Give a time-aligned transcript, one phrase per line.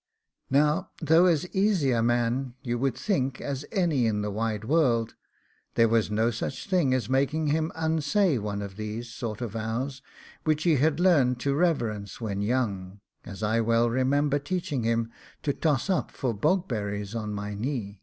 [0.49, 5.13] Now, though as easy a man, you would think, as any in the wide world,
[5.75, 10.01] there was no such thing as making him unsay one of these sort of vows,
[10.43, 15.11] which he had learned to reverence when young, as I well remember teaching him
[15.43, 17.99] to toss up for bog berries on my knee.